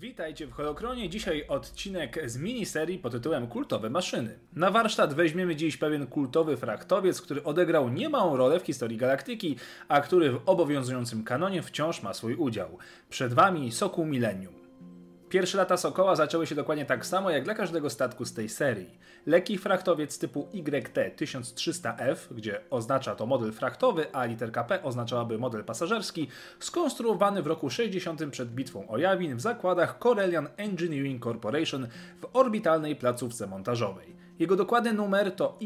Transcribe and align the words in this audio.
Witajcie 0.00 0.46
w 0.46 0.52
Holokronie. 0.52 1.08
Dzisiaj 1.08 1.44
odcinek 1.48 2.30
z 2.30 2.36
miniserii 2.36 2.98
pod 2.98 3.12
tytułem 3.12 3.46
Kultowe 3.46 3.90
maszyny. 3.90 4.38
Na 4.52 4.70
warsztat 4.70 5.14
weźmiemy 5.14 5.56
dziś 5.56 5.76
pewien 5.76 6.06
kultowy 6.06 6.56
fraktowiec, 6.56 7.20
który 7.20 7.44
odegrał 7.44 7.88
niemałą 7.88 8.36
rolę 8.36 8.60
w 8.60 8.66
historii 8.66 8.96
galaktyki, 8.98 9.56
a 9.88 10.00
który 10.00 10.30
w 10.32 10.40
obowiązującym 10.46 11.24
kanonie 11.24 11.62
wciąż 11.62 12.02
ma 12.02 12.14
swój 12.14 12.34
udział. 12.34 12.78
Przed 13.10 13.32
wami 13.32 13.72
Sokół 13.72 14.06
Millennium. 14.06 14.59
Pierwsze 15.30 15.58
lata 15.58 15.76
Sokoła 15.76 16.16
zaczęły 16.16 16.46
się 16.46 16.54
dokładnie 16.54 16.84
tak 16.84 17.06
samo 17.06 17.30
jak 17.30 17.44
dla 17.44 17.54
każdego 17.54 17.90
statku 17.90 18.24
z 18.24 18.34
tej 18.34 18.48
serii. 18.48 18.98
Lekki 19.26 19.58
frachtowiec 19.58 20.18
typu 20.18 20.48
YT-1300F, 20.54 22.16
gdzie 22.30 22.60
oznacza 22.70 23.14
to 23.14 23.26
model 23.26 23.52
frachtowy, 23.52 24.14
a 24.14 24.24
literka 24.24 24.64
P 24.64 24.82
oznaczałaby 24.82 25.38
model 25.38 25.64
pasażerski, 25.64 26.28
skonstruowany 26.60 27.42
w 27.42 27.46
roku 27.46 27.70
60 27.70 28.30
przed 28.30 28.50
bitwą 28.50 28.88
o 28.88 28.98
Jawin 28.98 29.36
w 29.36 29.40
zakładach 29.40 29.98
Corellian 29.98 30.48
Engineering 30.56 31.24
Corporation 31.24 31.88
w 32.20 32.26
orbitalnej 32.32 32.96
placówce 32.96 33.46
montażowej. 33.46 34.16
Jego 34.38 34.56
dokładny 34.56 34.92
numer 34.92 35.36
to 35.36 35.56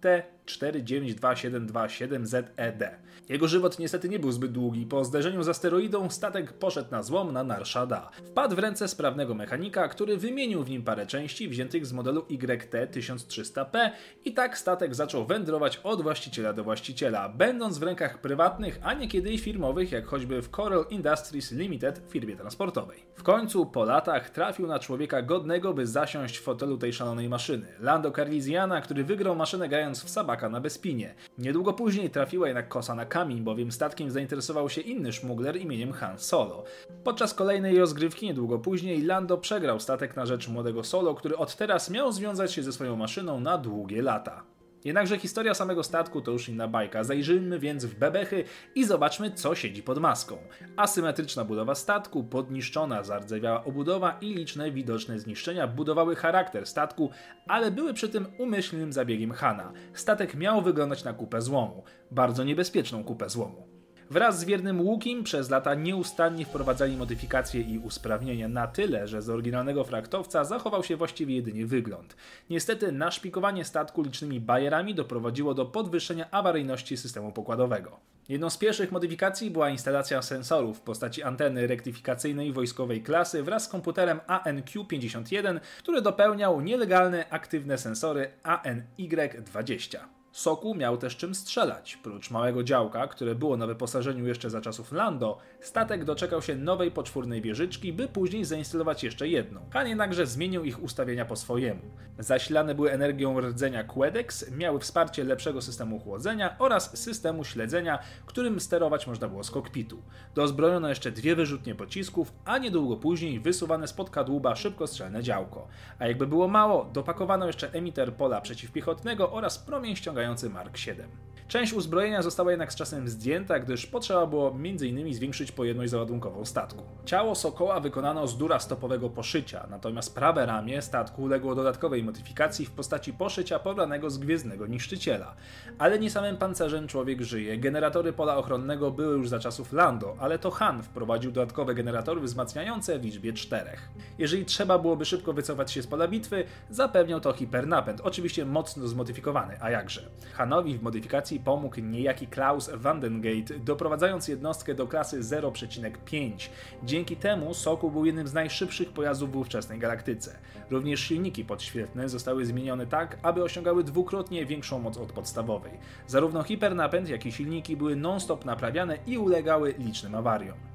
YT4927227ZED. 0.00 2.90
Jego 3.28 3.48
żywot 3.48 3.78
niestety 3.78 4.08
nie 4.08 4.18
był 4.18 4.32
zbyt 4.32 4.52
długi. 4.52 4.86
Po 4.86 5.04
zderzeniu 5.04 5.42
z 5.42 5.48
asteroidą 5.48 6.10
statek 6.10 6.52
poszedł 6.52 6.90
na 6.90 7.02
złom 7.02 7.32
na 7.32 7.44
Narshada. 7.44 8.10
Wpadł 8.26 8.56
w 8.56 8.58
ręce 8.58 8.88
sprawnego 8.88 9.34
mechanika, 9.34 9.88
który 9.88 10.16
wymienił 10.16 10.64
w 10.64 10.70
nim 10.70 10.82
parę 10.82 11.06
części 11.06 11.48
wziętych 11.48 11.86
z 11.86 11.92
modelu 11.92 12.20
YT1300P 12.20 13.90
i 14.24 14.34
tak 14.34 14.58
statek 14.58 14.94
zaczął 14.94 15.26
wędrować 15.26 15.76
od 15.76 16.02
właściciela 16.02 16.52
do 16.52 16.64
właściciela, 16.64 17.28
będąc 17.28 17.78
w 17.78 17.82
rękach 17.82 18.20
prywatnych, 18.20 18.80
a 18.82 18.94
niekiedy 18.94 19.38
firmowych, 19.38 19.92
jak 19.92 20.06
choćby 20.06 20.42
w 20.42 20.50
Coral 20.50 20.86
Industries 20.90 21.52
Limited, 21.52 22.02
firmie 22.08 22.36
transportowej. 22.36 23.06
W 23.16 23.22
końcu, 23.22 23.66
po 23.66 23.84
latach, 23.84 24.30
trafił 24.30 24.66
na 24.66 24.78
człowieka 24.78 25.22
godnego, 25.22 25.74
by 25.74 25.86
zasiąść 25.86 26.38
w 26.38 26.42
fotelu 26.42 26.78
tej 26.78 26.92
szalonej 26.92 27.28
maszyny. 27.28 27.66
Lando 27.80 28.10
Carlisiana, 28.10 28.80
który 28.80 29.04
wygrał 29.04 29.36
maszynę 29.36 29.68
grając 29.68 29.89
w 29.98 30.10
Sabaka 30.10 30.48
na 30.48 30.60
Bespinie. 30.60 31.14
Niedługo 31.38 31.72
później 31.72 32.10
trafiła 32.10 32.46
jednak 32.46 32.68
kosa 32.68 32.94
na 32.94 33.06
kamień, 33.06 33.40
bowiem 33.40 33.72
statkiem 33.72 34.10
zainteresował 34.10 34.68
się 34.68 34.80
inny 34.80 35.12
szmugler 35.12 35.56
imieniem 35.56 35.92
Han 35.92 36.18
Solo. 36.18 36.64
Podczas 37.04 37.34
kolejnej 37.34 37.78
rozgrywki 37.78 38.26
niedługo 38.26 38.58
później 38.58 39.02
Lando 39.02 39.38
przegrał 39.38 39.80
statek 39.80 40.16
na 40.16 40.26
rzecz 40.26 40.48
młodego 40.48 40.84
Solo, 40.84 41.14
który 41.14 41.36
od 41.36 41.56
teraz 41.56 41.90
miał 41.90 42.12
związać 42.12 42.52
się 42.52 42.62
ze 42.62 42.72
swoją 42.72 42.96
maszyną 42.96 43.40
na 43.40 43.58
długie 43.58 44.02
lata. 44.02 44.49
Jednakże 44.84 45.18
historia 45.18 45.54
samego 45.54 45.82
statku 45.82 46.20
to 46.20 46.30
już 46.30 46.48
inna 46.48 46.68
bajka. 46.68 47.04
Zajrzyjmy 47.04 47.58
więc 47.58 47.84
w 47.84 47.94
bebechy 47.94 48.44
i 48.74 48.84
zobaczmy, 48.84 49.30
co 49.30 49.54
siedzi 49.54 49.82
pod 49.82 49.98
maską. 49.98 50.38
Asymetryczna 50.76 51.44
budowa 51.44 51.74
statku, 51.74 52.24
podniszczona, 52.24 53.02
zardzewiała 53.02 53.64
obudowa 53.64 54.18
i 54.20 54.34
liczne 54.34 54.70
widoczne 54.70 55.18
zniszczenia 55.18 55.66
budowały 55.66 56.16
charakter 56.16 56.66
statku, 56.66 57.10
ale 57.48 57.70
były 57.70 57.94
przy 57.94 58.08
tym 58.08 58.26
umyślnym 58.38 58.92
zabiegiem 58.92 59.32
Hana. 59.32 59.72
Statek 59.94 60.34
miał 60.34 60.62
wyglądać 60.62 61.04
na 61.04 61.12
kupę 61.12 61.42
złomu. 61.42 61.84
Bardzo 62.10 62.44
niebezpieczną 62.44 63.04
kupę 63.04 63.30
złomu. 63.30 63.79
Wraz 64.10 64.40
z 64.40 64.44
wiernym 64.44 64.80
Łukim 64.80 65.24
przez 65.24 65.50
lata 65.50 65.74
nieustannie 65.74 66.44
wprowadzali 66.44 66.96
modyfikacje 66.96 67.60
i 67.60 67.78
usprawnienia 67.78 68.48
na 68.48 68.66
tyle, 68.66 69.08
że 69.08 69.22
z 69.22 69.30
oryginalnego 69.30 69.84
fraktowca 69.84 70.44
zachował 70.44 70.84
się 70.84 70.96
właściwie 70.96 71.34
jedynie 71.34 71.66
wygląd. 71.66 72.16
Niestety 72.50 72.92
naszpikowanie 72.92 73.64
statku 73.64 74.02
licznymi 74.02 74.40
bajerami 74.40 74.94
doprowadziło 74.94 75.54
do 75.54 75.66
podwyższenia 75.66 76.30
awaryjności 76.30 76.96
systemu 76.96 77.32
pokładowego. 77.32 78.00
Jedną 78.28 78.50
z 78.50 78.58
pierwszych 78.58 78.92
modyfikacji 78.92 79.50
była 79.50 79.70
instalacja 79.70 80.22
sensorów 80.22 80.78
w 80.78 80.82
postaci 80.82 81.22
anteny 81.22 81.66
rektyfikacyjnej 81.66 82.52
wojskowej 82.52 83.02
klasy 83.02 83.42
wraz 83.42 83.64
z 83.64 83.68
komputerem 83.68 84.20
ANQ51, 84.26 85.60
który 85.78 86.02
dopełniał 86.02 86.60
nielegalne 86.60 87.30
aktywne 87.30 87.78
sensory 87.78 88.30
ANY20. 88.44 90.19
Soku 90.32 90.74
miał 90.74 90.96
też 90.96 91.16
czym 91.16 91.34
strzelać. 91.34 91.96
Prócz 91.96 92.30
małego 92.30 92.62
działka, 92.62 93.08
które 93.08 93.34
było 93.34 93.56
na 93.56 93.66
wyposażeniu 93.66 94.26
jeszcze 94.26 94.50
za 94.50 94.60
czasów 94.60 94.92
Lando, 94.92 95.38
statek 95.60 96.04
doczekał 96.04 96.42
się 96.42 96.56
nowej 96.56 96.90
poczwórnej 96.90 97.42
wieżyczki, 97.42 97.92
by 97.92 98.08
później 98.08 98.44
zainstalować 98.44 99.04
jeszcze 99.04 99.28
jedną. 99.28 99.60
Han 99.70 99.88
jednakże 99.88 100.26
zmienił 100.26 100.64
ich 100.64 100.82
ustawienia 100.82 101.24
po 101.24 101.36
swojemu. 101.36 101.80
Zasilane 102.18 102.74
były 102.74 102.92
energią 102.92 103.40
rdzenia 103.40 103.84
Quedex, 103.84 104.50
miały 104.50 104.80
wsparcie 104.80 105.24
lepszego 105.24 105.62
systemu 105.62 105.98
chłodzenia 105.98 106.56
oraz 106.58 106.98
systemu 106.98 107.44
śledzenia, 107.44 107.98
którym 108.26 108.60
sterować 108.60 109.06
można 109.06 109.28
było 109.28 109.44
z 109.44 109.50
kokpitu. 109.50 110.02
Dozbrojono 110.34 110.88
jeszcze 110.88 111.12
dwie 111.12 111.36
wyrzutnie 111.36 111.74
pocisków, 111.74 112.32
a 112.44 112.58
niedługo 112.58 112.96
później 112.96 113.40
wysuwane 113.40 113.88
spod 113.88 114.10
kadłuba 114.10 114.56
szybkostrzelne 114.56 115.22
działko. 115.22 115.68
A 115.98 116.06
jakby 116.06 116.26
było 116.26 116.48
mało, 116.48 116.84
dopakowano 116.92 117.46
jeszcze 117.46 117.72
emiter 117.72 118.14
pola 118.14 118.40
przeciwpiechotnego 118.40 119.32
oraz 119.32 119.58
promień 119.58 119.96
ściągający 119.96 120.19
ściągający 120.20 120.50
Mark 120.50 120.76
7. 120.76 121.06
Część 121.50 121.72
uzbrojenia 121.72 122.22
została 122.22 122.50
jednak 122.50 122.72
z 122.72 122.76
czasem 122.76 123.08
zdjęta, 123.08 123.58
gdyż 123.58 123.86
potrzeba 123.86 124.26
było 124.26 124.50
m.in. 124.50 125.14
zwiększyć 125.14 125.52
pojemność 125.52 125.90
załadunkową 125.90 126.44
statku. 126.44 126.82
Ciało 127.04 127.34
Sokoła 127.34 127.80
wykonano 127.80 128.26
z 128.26 128.38
dura 128.38 128.58
stopowego 128.58 129.10
poszycia, 129.10 129.66
natomiast 129.70 130.14
prawe 130.14 130.46
ramię 130.46 130.82
statku 130.82 131.22
uległo 131.22 131.54
dodatkowej 131.54 132.04
modyfikacji 132.04 132.66
w 132.66 132.70
postaci 132.70 133.12
poszycia 133.12 133.58
pobranego 133.58 134.10
z 134.10 134.18
gwiezdnego 134.18 134.66
niszczyciela. 134.66 135.34
Ale 135.78 135.98
nie 135.98 136.10
samym 136.10 136.36
pancerzem 136.36 136.88
człowiek 136.88 137.22
żyje. 137.22 137.58
Generatory 137.58 138.12
pola 138.12 138.36
ochronnego 138.36 138.90
były 138.90 139.16
już 139.16 139.28
za 139.28 139.38
czasów 139.38 139.72
Lando, 139.72 140.16
ale 140.20 140.38
to 140.38 140.50
Han 140.50 140.82
wprowadził 140.82 141.32
dodatkowe 141.32 141.74
generatory 141.74 142.20
wzmacniające 142.20 142.98
w 142.98 143.04
liczbie 143.04 143.32
czterech. 143.32 143.88
Jeżeli 144.18 144.44
trzeba 144.44 144.78
byłoby 144.78 145.04
szybko 145.04 145.32
wycofać 145.32 145.72
się 145.72 145.82
z 145.82 145.86
pola 145.86 146.08
bitwy, 146.08 146.44
zapewniał 146.70 147.20
to 147.20 147.32
hipernapęd, 147.32 148.00
oczywiście 148.00 148.44
mocno 148.44 148.88
zmodyfikowany, 148.88 149.56
a 149.60 149.70
jakże. 149.70 150.10
Hanowi 150.32 150.78
w 150.78 150.82
modyfikacji 150.82 151.39
pomógł 151.44 151.80
niejaki 151.80 152.26
Klaus 152.26 152.70
Vandengate, 152.74 153.58
doprowadzając 153.58 154.28
jednostkę 154.28 154.74
do 154.74 154.86
klasy 154.86 155.20
0,5. 155.20 156.48
Dzięki 156.84 157.16
temu 157.16 157.54
Sokół 157.54 157.90
był 157.90 158.04
jednym 158.04 158.28
z 158.28 158.32
najszybszych 158.32 158.92
pojazdów 158.92 159.32
w 159.32 159.36
ówczesnej 159.36 159.78
galaktyce. 159.78 160.38
Również 160.70 161.00
silniki 161.00 161.44
podświetlne 161.44 162.08
zostały 162.08 162.46
zmienione 162.46 162.86
tak, 162.86 163.18
aby 163.22 163.42
osiągały 163.42 163.84
dwukrotnie 163.84 164.46
większą 164.46 164.78
moc 164.78 164.96
od 164.96 165.12
podstawowej. 165.12 165.72
Zarówno 166.06 166.42
hipernapęd, 166.42 167.08
jak 167.08 167.26
i 167.26 167.32
silniki 167.32 167.76
były 167.76 167.96
non-stop 167.96 168.44
naprawiane 168.44 168.98
i 169.06 169.18
ulegały 169.18 169.74
licznym 169.78 170.14
awariom. 170.14 170.69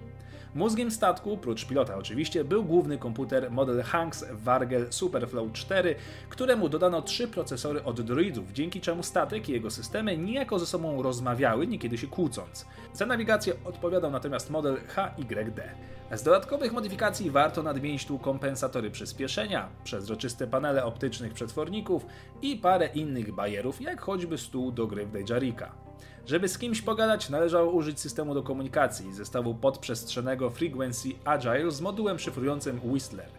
Mózgiem 0.55 0.91
statku, 0.91 1.37
prócz 1.37 1.65
pilota 1.65 1.97
oczywiście, 1.97 2.43
był 2.43 2.63
główny 2.63 2.97
komputer 2.97 3.51
model 3.51 3.83
Hanks 3.83 4.25
Vargel 4.31 4.87
Superflow 4.89 5.53
4, 5.53 5.95
któremu 6.29 6.69
dodano 6.69 7.01
trzy 7.01 7.27
procesory 7.27 7.83
od 7.83 8.01
droidów, 8.01 8.51
dzięki 8.53 8.81
czemu 8.81 9.03
statek 9.03 9.49
i 9.49 9.51
jego 9.51 9.71
systemy 9.71 10.17
niejako 10.17 10.59
ze 10.59 10.65
sobą 10.65 11.03
rozmawiały, 11.03 11.67
niekiedy 11.67 11.97
się 11.97 12.07
kłócąc. 12.07 12.65
Za 12.93 13.05
nawigację 13.05 13.53
odpowiadał 13.65 14.11
natomiast 14.11 14.49
model 14.49 14.77
HYD. 14.87 15.61
Z 16.11 16.23
dodatkowych 16.23 16.73
modyfikacji 16.73 17.31
warto 17.31 17.63
nadmienić 17.63 18.05
tu 18.05 18.19
kompensatory 18.19 18.91
przyspieszenia, 18.91 19.69
przezroczyste 19.83 20.47
panele 20.47 20.85
optycznych 20.85 21.33
przetworników 21.33 22.05
i 22.41 22.55
parę 22.55 22.87
innych 22.87 23.31
bajerów, 23.31 23.81
jak 23.81 24.01
choćby 24.01 24.37
stół 24.37 24.71
do 24.71 24.87
gry 24.87 25.05
w 25.05 25.11
Dejarika. 25.11 25.84
Żeby 26.25 26.49
z 26.49 26.57
kimś 26.57 26.81
pogadać, 26.81 27.29
należało 27.29 27.71
użyć 27.71 27.99
systemu 27.99 28.33
do 28.33 28.43
komunikacji, 28.43 29.13
zestawu 29.13 29.55
podprzestrzennego 29.55 30.49
Frequency 30.49 31.09
Agile 31.25 31.71
z 31.71 31.81
modułem 31.81 32.19
szyfrującym 32.19 32.79
Whistler. 32.83 33.29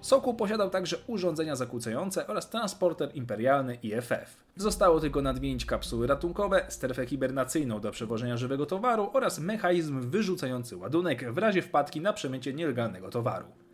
Sokół 0.00 0.34
posiadał 0.34 0.70
także 0.70 0.96
urządzenia 1.06 1.56
zakłócające 1.56 2.26
oraz 2.26 2.50
transporter 2.50 3.10
imperialny 3.14 3.78
IFF. 3.82 4.44
Zostało 4.56 5.00
tylko 5.00 5.22
nadmienić 5.22 5.64
kapsuły 5.64 6.06
ratunkowe, 6.06 6.66
strefę 6.68 7.06
hibernacyjną 7.06 7.80
do 7.80 7.90
przewożenia 7.90 8.36
żywego 8.36 8.66
towaru 8.66 9.10
oraz 9.12 9.38
mechanizm 9.38 10.00
wyrzucający 10.00 10.76
ładunek 10.76 11.32
w 11.32 11.38
razie 11.38 11.62
wpadki 11.62 12.00
na 12.00 12.12
przemycie 12.12 12.54
nielegalnego 12.54 13.10
towaru. 13.10 13.65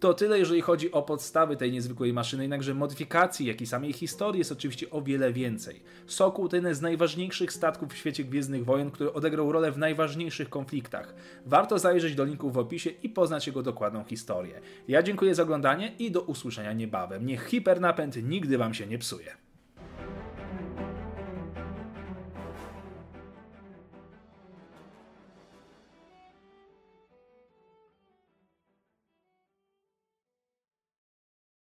To 0.00 0.14
tyle, 0.14 0.38
jeżeli 0.38 0.60
chodzi 0.60 0.92
o 0.92 1.02
podstawy 1.02 1.56
tej 1.56 1.72
niezwykłej 1.72 2.12
maszyny, 2.12 2.42
jednakże 2.42 2.74
modyfikacji, 2.74 3.46
jak 3.46 3.60
i 3.60 3.66
samej 3.66 3.92
historii 3.92 4.38
jest 4.38 4.52
oczywiście 4.52 4.90
o 4.90 5.02
wiele 5.02 5.32
więcej. 5.32 5.80
Sokół 6.06 6.48
to 6.48 6.56
jeden 6.56 6.74
z 6.74 6.80
najważniejszych 6.80 7.52
statków 7.52 7.92
w 7.92 7.96
świecie 7.96 8.24
Gwiezdnych 8.24 8.64
Wojen, 8.64 8.90
który 8.90 9.12
odegrał 9.12 9.52
rolę 9.52 9.72
w 9.72 9.78
najważniejszych 9.78 10.50
konfliktach. 10.50 11.14
Warto 11.46 11.78
zajrzeć 11.78 12.14
do 12.14 12.24
linku 12.24 12.50
w 12.50 12.58
opisie 12.58 12.90
i 13.02 13.08
poznać 13.08 13.46
jego 13.46 13.62
dokładną 13.62 14.04
historię. 14.04 14.60
Ja 14.88 15.02
dziękuję 15.02 15.34
za 15.34 15.42
oglądanie 15.42 15.92
i 15.98 16.10
do 16.10 16.20
usłyszenia 16.20 16.72
niebawem. 16.72 17.26
Niech 17.26 17.46
hipernapęd 17.46 18.16
nigdy 18.22 18.58
Wam 18.58 18.74
się 18.74 18.86
nie 18.86 18.98
psuje. 18.98 19.49